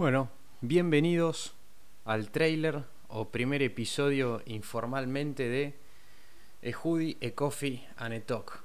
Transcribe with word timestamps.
Bueno, 0.00 0.30
bienvenidos 0.62 1.52
al 2.06 2.30
trailer 2.30 2.84
o 3.08 3.28
primer 3.28 3.60
episodio 3.60 4.40
informalmente 4.46 5.46
de 5.50 5.74
A 6.64 6.74
Hoodie, 6.74 7.18
A 7.22 7.34
Coffee 7.34 7.86
a 7.98 8.08
Talk. 8.20 8.62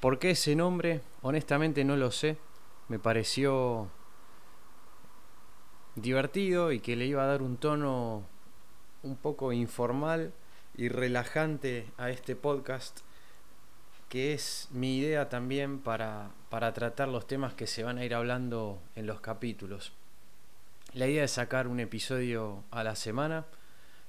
¿Por 0.00 0.18
qué 0.18 0.30
ese 0.30 0.56
nombre? 0.56 1.02
Honestamente 1.20 1.84
no 1.84 1.98
lo 1.98 2.10
sé. 2.10 2.38
Me 2.88 2.98
pareció 2.98 3.90
divertido 5.96 6.72
y 6.72 6.80
que 6.80 6.96
le 6.96 7.04
iba 7.04 7.24
a 7.24 7.26
dar 7.26 7.42
un 7.42 7.58
tono 7.58 8.22
un 9.02 9.16
poco 9.16 9.52
informal 9.52 10.32
y 10.78 10.88
relajante 10.88 11.84
a 11.98 12.08
este 12.08 12.36
podcast, 12.36 13.00
que 14.08 14.32
es 14.32 14.68
mi 14.70 14.96
idea 14.96 15.28
también 15.28 15.80
para, 15.80 16.30
para 16.48 16.72
tratar 16.72 17.08
los 17.08 17.26
temas 17.26 17.52
que 17.52 17.66
se 17.66 17.82
van 17.82 17.98
a 17.98 18.04
ir 18.06 18.14
hablando 18.14 18.80
en 18.96 19.06
los 19.06 19.20
capítulos. 19.20 19.92
La 20.94 21.08
idea 21.08 21.24
es 21.24 21.32
sacar 21.32 21.66
un 21.66 21.80
episodio 21.80 22.62
a 22.70 22.84
la 22.84 22.94
semana, 22.94 23.46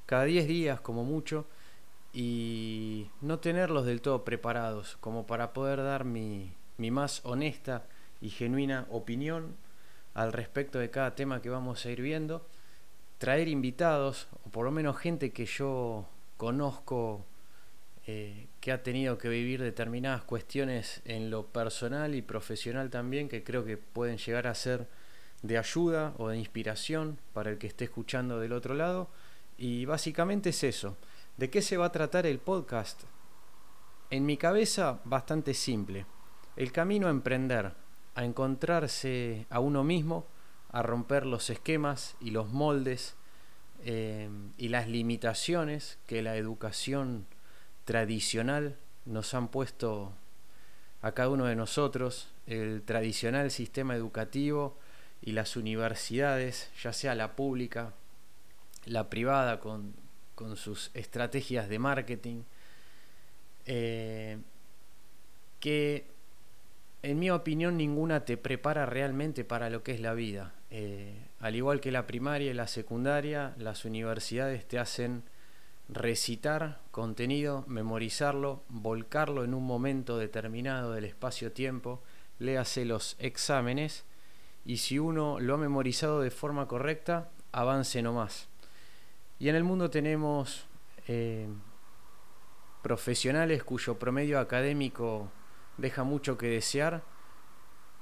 cada 0.06 0.26
10 0.26 0.48
días 0.48 0.80
como 0.82 1.04
mucho, 1.04 1.48
y 2.14 3.10
no 3.22 3.40
tenerlos 3.40 3.88
del 3.88 4.02
todo 4.02 4.24
preparados, 4.24 4.96
como 5.02 5.26
para 5.26 5.52
poder 5.52 5.82
dar 5.82 6.06
mi, 6.06 6.52
mi 6.78 6.92
más 6.92 7.22
honesta 7.26 7.86
y 8.22 8.30
genuina 8.30 8.86
opinión 8.92 9.56
al 10.14 10.32
respecto 10.32 10.78
de 10.78 10.92
cada 10.92 11.16
tema 11.16 11.42
que 11.42 11.50
vamos 11.50 11.84
a 11.84 11.90
ir 11.90 12.02
viendo, 12.02 12.46
traer 13.18 13.48
invitados, 13.48 14.28
o 14.46 14.50
por 14.50 14.64
lo 14.64 14.72
menos 14.72 14.96
gente 14.98 15.32
que 15.32 15.48
yo 15.48 16.08
conozco 16.38 17.26
eh, 18.06 18.46
que 18.62 18.72
ha 18.72 18.84
tenido 18.84 19.18
que 19.18 19.30
vivir 19.30 19.60
determinadas 19.60 20.22
cuestiones 20.22 21.02
en 21.06 21.32
lo 21.32 21.48
personal 21.48 22.14
y 22.14 22.22
profesional 22.22 22.92
también, 22.92 23.28
que 23.28 23.44
creo 23.44 23.66
que 23.66 23.78
pueden 23.78 24.20
llegar 24.20 24.46
a 24.46 24.54
ser 24.54 24.86
de 25.48 25.58
ayuda 25.58 26.14
o 26.18 26.30
de 26.30 26.38
inspiración 26.38 27.20
para 27.34 27.50
el 27.52 27.58
que 27.58 27.68
esté 27.68 27.86
escuchando 27.86 28.40
del 28.40 28.54
otro 28.54 28.74
lado. 28.74 29.10
Y 29.58 29.86
básicamente 29.86 30.50
es 30.50 30.64
eso. 30.64 30.98
¿De 31.38 31.50
qué 31.50 31.62
se 31.62 31.78
va 31.78 31.86
a 31.86 31.92
tratar 31.92 32.26
el 32.26 32.40
podcast? 32.40 33.04
En 34.10 34.26
mi 34.26 34.38
cabeza, 34.38 35.00
bastante 35.06 35.54
simple. 35.54 36.06
El 36.56 36.72
camino 36.72 37.08
a 37.08 37.12
emprender, 37.12 37.74
a 38.16 38.24
encontrarse 38.24 39.46
a 39.50 39.60
uno 39.60 39.84
mismo, 39.84 40.26
a 40.72 40.82
romper 40.82 41.26
los 41.26 41.50
esquemas 41.50 42.16
y 42.20 42.32
los 42.32 42.50
moldes 42.50 43.16
eh, 43.84 44.30
y 44.58 44.70
las 44.70 44.88
limitaciones 44.88 46.00
que 46.08 46.22
la 46.22 46.38
educación 46.38 47.28
tradicional 47.86 48.78
nos 49.06 49.34
han 49.34 49.50
puesto 49.50 50.14
a 51.02 51.12
cada 51.12 51.30
uno 51.30 51.46
de 51.46 51.56
nosotros, 51.56 52.30
el 52.48 52.82
tradicional 52.82 53.52
sistema 53.52 53.96
educativo 53.96 54.78
y 55.22 55.32
las 55.32 55.56
universidades, 55.56 56.70
ya 56.82 56.94
sea 56.94 57.16
la 57.16 57.36
pública, 57.36 57.94
la 58.86 59.10
privada 59.10 59.60
con, 59.60 59.94
sus 60.56 60.92
estrategias 60.94 61.70
de 61.70 61.80
marketing, 61.80 62.44
eh, 63.66 64.38
que 65.60 66.06
en 67.02 67.20
mi 67.20 67.32
opinión 67.32 67.78
ninguna 67.78 68.26
te 68.26 68.38
prepara 68.38 68.86
realmente 68.86 69.44
para 69.44 69.70
lo 69.70 69.84
que 69.84 69.94
es 69.94 70.00
la 70.00 70.14
vida. 70.14 70.54
Eh, 70.72 71.16
al 71.40 71.56
igual 71.56 71.80
que 71.80 71.92
la 71.92 72.08
primaria 72.08 72.52
y 72.52 72.54
la 72.54 72.68
secundaria, 72.68 73.54
las 73.58 73.86
universidades 73.86 74.68
te 74.68 74.80
hacen 74.80 75.24
recitar 75.88 76.80
contenido, 76.92 77.64
memorizarlo, 77.68 78.64
volcarlo 78.70 79.44
en 79.44 79.54
un 79.54 79.66
momento 79.66 80.18
determinado 80.18 80.94
del 80.94 81.06
espacio-tiempo, 81.06 82.02
léase 82.40 82.86
los 82.86 83.16
exámenes 83.20 84.04
y 84.66 84.78
si 84.78 84.98
uno 84.98 85.40
lo 85.40 85.54
ha 85.54 85.58
memorizado 85.58 86.22
de 86.22 86.32
forma 86.32 86.68
correcta, 86.68 87.30
avance 87.52 88.02
nomás. 88.02 88.48
Y 89.40 89.50
en 89.50 89.56
el 89.56 89.64
mundo 89.64 89.90
tenemos 89.90 90.66
eh, 91.08 91.48
profesionales 92.82 93.64
cuyo 93.64 94.00
promedio 94.00 94.40
académico 94.40 95.30
deja 95.78 96.04
mucho 96.04 96.38
que 96.38 96.48
desear, 96.48 97.04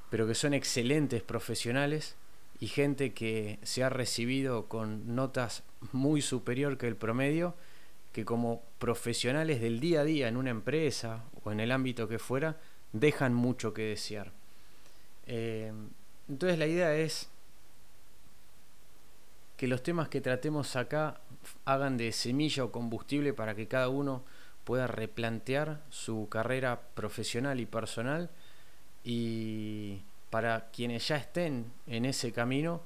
pero 0.10 0.26
que 0.26 0.36
son 0.36 0.54
excelentes 0.54 1.22
profesionales 1.22 2.16
y 2.60 2.68
gente 2.68 3.14
que 3.14 3.60
se 3.64 3.84
ha 3.84 3.90
recibido 3.90 4.68
con 4.68 5.16
notas 5.16 5.64
muy 5.92 6.22
superior 6.22 6.78
que 6.78 6.88
el 6.88 6.96
promedio, 6.96 7.56
que 8.14 8.24
como 8.24 8.64
profesionales 8.80 9.60
del 9.60 9.80
día 9.80 10.02
a 10.02 10.04
día 10.06 10.28
en 10.30 10.38
una 10.38 10.52
empresa 10.52 11.24
o 11.44 11.52
en 11.52 11.60
el 11.60 11.72
ámbito 11.72 12.08
que 12.08 12.20
fuera, 12.20 12.58
dejan 12.94 13.34
mucho 13.34 13.74
que 13.74 13.82
desear. 13.82 14.32
Eh, 15.26 15.74
entonces 16.30 16.58
la 16.58 16.68
idea 16.68 16.96
es 16.96 17.30
que 19.58 19.68
los 19.68 19.84
temas 19.84 20.10
que 20.10 20.22
tratemos 20.22 20.76
acá 20.76 21.22
hagan 21.66 21.98
de 21.98 22.12
semilla 22.12 22.64
o 22.64 22.72
combustible 22.72 23.34
para 23.34 23.56
que 23.56 23.68
cada 23.68 23.90
uno 23.90 24.24
pueda 24.64 24.88
replantear 24.88 25.82
su 25.90 26.28
carrera 26.30 26.82
profesional 26.96 27.60
y 27.60 27.66
personal 27.66 28.30
y 29.04 30.02
para 30.30 30.72
quienes 30.72 31.08
ya 31.08 31.18
estén 31.18 31.72
en 31.88 32.06
ese 32.06 32.32
camino, 32.32 32.82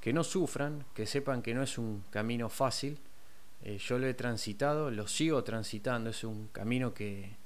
que 0.00 0.12
no 0.12 0.24
sufran, 0.24 0.84
que 0.94 1.06
sepan 1.06 1.42
que 1.42 1.54
no 1.54 1.62
es 1.62 1.78
un 1.78 2.04
camino 2.10 2.48
fácil. 2.48 2.98
Eh, 3.62 3.78
yo 3.78 3.98
lo 3.98 4.06
he 4.06 4.14
transitado, 4.14 4.90
lo 4.90 5.06
sigo 5.06 5.42
transitando, 5.44 6.10
es 6.10 6.24
un 6.24 6.48
camino 6.48 6.92
que 6.92 7.36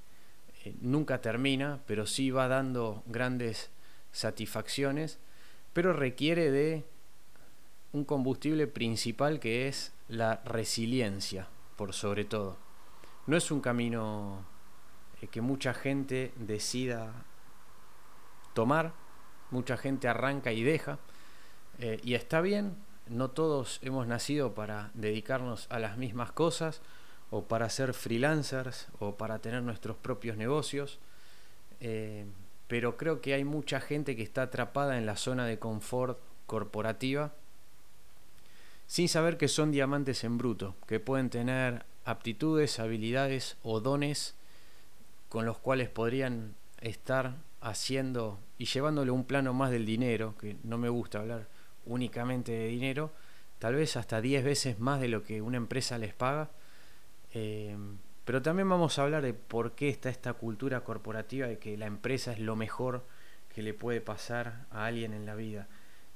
eh, 0.65 0.75
nunca 0.81 1.21
termina, 1.21 1.81
pero 1.87 2.07
sí 2.07 2.31
va 2.31 2.49
dando 2.49 3.03
grandes 3.07 3.71
satisfacciones 4.13 5.19
pero 5.75 5.93
requiere 5.93 6.51
de 6.51 6.85
un 7.93 8.05
combustible 8.05 8.67
principal 8.67 9.39
que 9.39 9.69
es 9.69 9.93
la 10.09 10.37
resiliencia, 10.45 11.49
por 11.77 11.93
sobre 11.93 12.25
todo. 12.25 12.57
No 13.27 13.37
es 13.37 13.51
un 13.51 13.61
camino 13.61 14.45
eh, 15.21 15.27
que 15.27 15.41
mucha 15.41 15.75
gente 15.75 16.33
decida 16.37 17.13
tomar, 18.55 18.93
mucha 19.51 19.77
gente 19.77 20.09
arranca 20.09 20.53
y 20.53 20.63
deja, 20.63 20.99
eh, 21.79 22.01
y 22.03 22.15
está 22.15 22.41
bien, 22.41 22.77
no 23.09 23.31
todos 23.31 23.81
hemos 23.83 24.07
nacido 24.07 24.55
para 24.55 24.91
dedicarnos 24.95 25.67
a 25.71 25.79
las 25.79 25.99
mismas 25.99 26.33
cosas, 26.33 26.81
o 27.31 27.45
para 27.45 27.69
ser 27.69 27.95
freelancers, 27.95 28.87
o 29.01 29.17
para 29.17 29.41
tener 29.41 29.63
nuestros 29.63 29.97
propios 29.97 30.37
negocios. 30.37 31.01
Eh, 31.81 32.27
pero 32.69 32.97
creo 32.97 33.21
que 33.21 33.35
hay 33.35 33.45
mucha 33.45 33.81
gente 33.81 34.17
que 34.17 34.23
está 34.23 34.43
atrapada 34.43 34.99
en 34.99 35.07
la 35.07 35.17
zona 35.17 35.47
de 35.47 35.59
confort 35.59 36.19
corporativa 36.47 37.33
sin 38.87 39.09
saber 39.09 39.37
que 39.37 39.49
son 39.49 39.73
diamantes 39.73 40.25
en 40.25 40.39
bruto, 40.39 40.77
que 40.87 41.01
pueden 41.01 41.31
tener 41.31 41.85
aptitudes, 42.05 42.79
habilidades 42.79 43.57
o 43.63 43.81
dones 43.81 44.35
con 45.29 45.47
los 45.47 45.59
cuales 45.59 45.89
podrían 45.89 46.55
estar 46.81 47.37
haciendo 47.61 48.39
y 48.59 48.67
llevándole 48.67 49.11
un 49.11 49.25
plano 49.25 49.55
más 49.55 49.71
del 49.71 49.87
dinero, 49.87 50.37
que 50.39 50.57
no 50.63 50.79
me 50.79 50.91
gusta 50.91 51.21
hablar 51.21 51.49
únicamente 51.87 52.53
de 52.53 52.69
dinero, 52.69 53.11
tal 53.59 53.75
vez 53.75 53.97
hasta 53.97 54.21
10 54.21 54.45
veces 54.45 54.79
más 54.79 55.01
de 55.01 55.09
lo 55.09 55.23
que 55.23 55.41
una 55.41 55.57
empresa 55.57 55.99
les 55.99 56.15
paga. 56.15 56.51
Eh, 57.33 57.77
pero 58.25 58.43
también 58.43 58.69
vamos 58.69 58.99
a 58.99 59.03
hablar 59.03 59.23
de 59.23 59.35
por 59.35 59.73
qué 59.73 59.89
está 59.89 60.09
esta 60.09 60.33
cultura 60.33 60.83
corporativa 60.83 61.47
de 61.47 61.59
que 61.59 61.77
la 61.77 61.87
empresa 61.87 62.33
es 62.33 62.39
lo 62.39 62.57
mejor 62.57 63.05
que 63.55 63.63
le 63.63 63.75
puede 63.75 64.01
pasar 64.01 64.67
a 64.71 64.87
alguien 64.87 65.13
en 65.13 65.27
la 65.27 65.35
vida. 65.35 65.69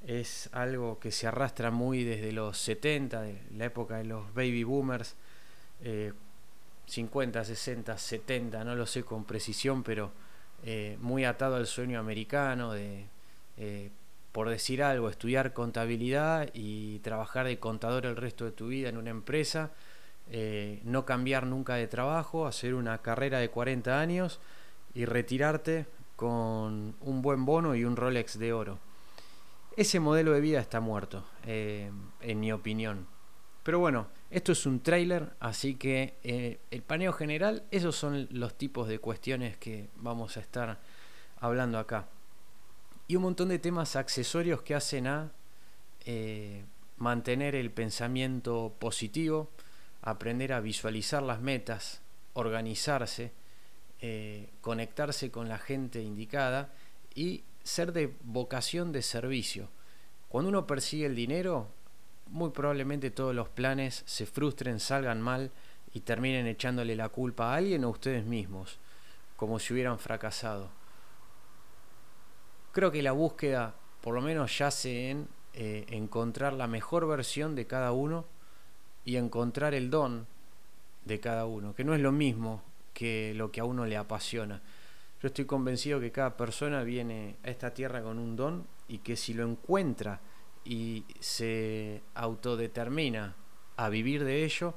Es 0.06 0.48
algo 0.52 0.98
que 0.98 1.12
se 1.12 1.26
arrastra 1.26 1.70
muy 1.70 2.04
desde 2.04 2.32
los 2.32 2.58
70, 2.58 3.22
de 3.22 3.42
la 3.56 3.66
época 3.66 3.98
de 3.98 4.04
los 4.04 4.32
baby 4.34 4.64
boomers, 4.64 5.16
50, 6.86 7.44
60, 7.44 7.98
70, 7.98 8.64
no 8.64 8.74
lo 8.74 8.86
sé 8.86 9.04
con 9.04 9.24
precisión, 9.24 9.82
pero 9.82 10.12
eh, 10.64 10.96
muy 11.00 11.24
atado 11.24 11.56
al 11.56 11.66
sueño 11.66 12.00
americano 12.00 12.72
de, 12.72 13.06
eh, 13.58 13.90
por 14.32 14.48
decir 14.48 14.82
algo, 14.82 15.10
estudiar 15.10 15.52
contabilidad 15.52 16.48
y 16.54 16.98
trabajar 17.00 17.46
de 17.46 17.58
contador 17.58 18.06
el 18.06 18.16
resto 18.16 18.44
de 18.44 18.52
tu 18.52 18.68
vida 18.68 18.88
en 18.88 18.96
una 18.96 19.10
empresa 19.10 19.70
eh, 20.30 20.80
no 20.84 21.06
cambiar 21.06 21.46
nunca 21.46 21.74
de 21.74 21.86
trabajo, 21.86 22.46
hacer 22.46 22.74
una 22.74 22.98
carrera 22.98 23.38
de 23.38 23.48
40 23.48 23.98
años 23.98 24.40
y 24.94 25.06
retirarte 25.06 25.86
con 26.16 26.94
un 27.00 27.22
buen 27.22 27.44
bono 27.44 27.74
y 27.74 27.84
un 27.84 27.96
Rolex 27.96 28.38
de 28.38 28.52
oro. 28.52 28.78
Ese 29.76 30.00
modelo 30.00 30.32
de 30.32 30.40
vida 30.40 30.60
está 30.60 30.80
muerto, 30.80 31.24
eh, 31.46 31.90
en 32.20 32.40
mi 32.40 32.52
opinión. 32.52 33.06
Pero 33.62 33.78
bueno, 33.78 34.08
esto 34.30 34.52
es 34.52 34.66
un 34.66 34.80
trailer, 34.80 35.30
así 35.40 35.76
que 35.76 36.18
eh, 36.24 36.58
el 36.70 36.82
paneo 36.82 37.12
general, 37.12 37.62
esos 37.70 37.96
son 37.96 38.28
los 38.30 38.56
tipos 38.58 38.88
de 38.88 38.98
cuestiones 38.98 39.56
que 39.56 39.88
vamos 39.96 40.36
a 40.36 40.40
estar 40.40 40.78
hablando 41.40 41.78
acá. 41.78 42.08
Y 43.06 43.16
un 43.16 43.22
montón 43.22 43.48
de 43.48 43.58
temas 43.58 43.96
accesorios 43.96 44.62
que 44.62 44.74
hacen 44.74 45.06
a 45.06 45.32
mantener 46.96 47.54
el 47.54 47.70
pensamiento 47.70 48.74
positivo, 48.78 49.50
aprender 50.02 50.52
a 50.52 50.60
visualizar 50.60 51.22
las 51.22 51.40
metas, 51.40 52.00
organizarse, 52.34 53.32
eh, 54.00 54.50
conectarse 54.60 55.30
con 55.30 55.48
la 55.48 55.58
gente 55.58 56.02
indicada 56.02 56.72
y 57.14 57.42
ser 57.62 57.92
de 57.92 58.14
vocación 58.22 58.92
de 58.92 59.02
servicio. 59.02 59.68
Cuando 60.28 60.48
uno 60.48 60.66
persigue 60.66 61.06
el 61.06 61.14
dinero, 61.14 61.68
muy 62.26 62.50
probablemente 62.50 63.10
todos 63.10 63.34
los 63.34 63.48
planes 63.48 64.02
se 64.06 64.26
frustren, 64.26 64.80
salgan 64.80 65.20
mal 65.20 65.50
y 65.92 66.00
terminen 66.00 66.46
echándole 66.46 66.94
la 66.94 67.08
culpa 67.08 67.52
a 67.52 67.56
alguien 67.56 67.84
o 67.84 67.88
a 67.88 67.90
ustedes 67.90 68.24
mismos, 68.24 68.78
como 69.36 69.58
si 69.58 69.72
hubieran 69.72 69.98
fracasado. 69.98 70.70
Creo 72.72 72.92
que 72.92 73.02
la 73.02 73.12
búsqueda, 73.12 73.74
por 74.00 74.14
lo 74.14 74.20
menos, 74.20 74.56
yace 74.58 75.10
en 75.10 75.28
eh, 75.54 75.86
encontrar 75.88 76.52
la 76.52 76.66
mejor 76.66 77.08
versión 77.08 77.54
de 77.54 77.66
cada 77.66 77.92
uno 77.92 78.26
y 79.08 79.16
encontrar 79.16 79.72
el 79.72 79.88
don 79.88 80.26
de 81.06 81.18
cada 81.18 81.46
uno, 81.46 81.74
que 81.74 81.82
no 81.82 81.94
es 81.94 82.00
lo 82.02 82.12
mismo 82.12 82.62
que 82.92 83.32
lo 83.34 83.50
que 83.50 83.60
a 83.60 83.64
uno 83.64 83.86
le 83.86 83.96
apasiona. 83.96 84.60
Yo 85.22 85.28
estoy 85.28 85.46
convencido 85.46 85.98
que 85.98 86.12
cada 86.12 86.36
persona 86.36 86.82
viene 86.82 87.36
a 87.42 87.48
esta 87.48 87.72
tierra 87.72 88.02
con 88.02 88.18
un 88.18 88.36
don 88.36 88.66
y 88.86 88.98
que 88.98 89.16
si 89.16 89.32
lo 89.32 89.48
encuentra 89.48 90.20
y 90.62 91.06
se 91.20 92.02
autodetermina 92.16 93.34
a 93.78 93.88
vivir 93.88 94.24
de 94.24 94.44
ello, 94.44 94.74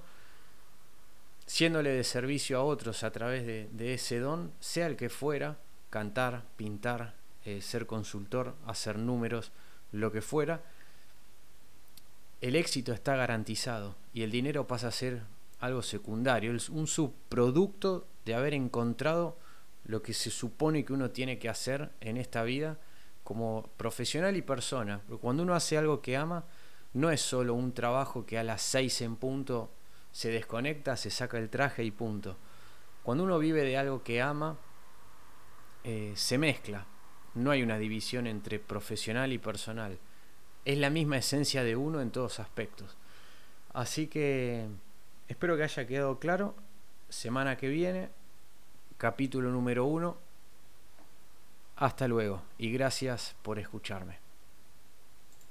siéndole 1.46 1.90
de 1.90 2.06
servicio 2.06 2.58
a 2.58 2.64
otros 2.64 3.04
a 3.04 3.12
través 3.12 3.46
de, 3.46 3.94
ese 3.94 4.20
don, 4.20 4.54
sea 4.62 4.88
el 4.88 4.96
que 4.96 5.10
fuera, 5.10 5.58
cantar, 5.90 6.46
pintar, 6.56 7.16
eh, 7.44 7.60
ser 7.62 7.86
consultor, 7.86 8.56
hacer 8.66 8.98
números, 8.98 9.52
lo 9.92 10.10
que 10.10 10.22
fuera, 10.22 10.62
el 12.40 12.56
éxito 12.56 12.94
está 12.94 13.18
garantizado 13.18 14.00
y 14.14 14.24
el 14.24 14.32
dinero 14.32 14.68
pasa 14.68 14.90
a 14.90 14.92
ser 14.92 15.22
algo 15.60 15.82
secundario, 15.82 16.54
es 16.56 16.70
un 16.70 16.88
subproducto 16.88 18.08
de 18.26 18.36
haber 18.36 18.54
encontrado 18.54 19.38
lo 19.86 20.02
que 20.02 20.14
se 20.14 20.30
supone 20.30 20.86
que 20.86 20.94
uno 20.94 21.12
tiene 21.12 21.40
que 21.40 21.50
hacer 21.50 21.92
en 22.02 22.18
esta 22.18 22.44
vida 22.44 22.80
como 23.24 23.70
profesional 23.78 24.36
y 24.36 24.42
persona. 24.42 25.02
Porque 25.08 25.22
cuando 25.22 25.44
uno 25.44 25.56
hace 25.56 25.78
algo 25.78 26.02
que 26.02 26.18
ama, 26.18 26.46
no 26.94 27.12
es 27.12 27.22
solo 27.22 27.54
un 27.54 27.74
trabajo 27.74 28.26
que 28.26 28.38
a 28.38 28.44
las 28.44 28.62
seis 28.62 29.02
en 29.02 29.16
punto 29.16 29.72
se 30.12 30.30
desconecta, 30.30 30.98
se 30.98 31.10
saca 31.10 31.38
el 31.38 31.50
traje 31.50 31.84
y 31.84 31.92
punto. 31.92 32.38
Cuando 33.04 33.24
uno 33.24 33.40
vive 33.40 33.64
de 33.64 33.78
algo 33.78 34.04
que 34.04 34.22
ama, 34.22 34.58
eh, 35.84 36.14
se 36.16 36.38
mezcla. 36.38 36.86
No 37.34 37.52
hay 37.52 37.64
una 37.64 37.78
división 37.78 38.28
entre 38.28 38.60
profesional 38.60 39.32
y 39.32 39.38
personal. 39.38 39.98
Es 40.66 40.78
la 40.78 40.90
misma 40.90 41.18
esencia 41.18 41.64
de 41.64 41.76
uno 41.76 42.02
en 42.02 42.12
todos 42.12 42.40
aspectos. 42.40 42.98
Así 43.74 44.08
que 44.08 44.68
espero 45.28 45.56
que 45.56 45.64
haya 45.64 45.88
quedado 45.88 46.20
claro. 46.20 46.56
Semana 47.10 47.58
que 47.58 47.68
viene, 47.68 48.10
capítulo 48.98 49.50
número 49.50 49.86
uno. 49.86 50.18
Hasta 51.76 52.08
luego 52.08 52.42
y 52.58 52.72
gracias 52.72 53.36
por 53.42 53.60
escucharme. 53.60 54.18